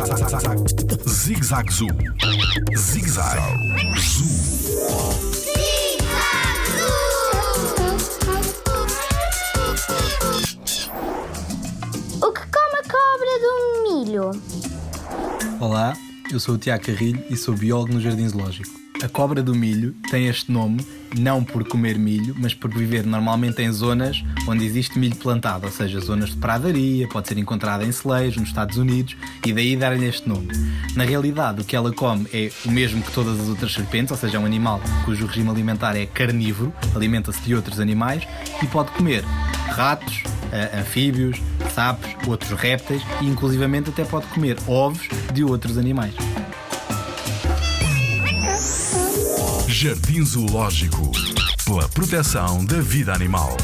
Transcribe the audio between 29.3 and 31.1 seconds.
e daí dar-lhe este nome. Na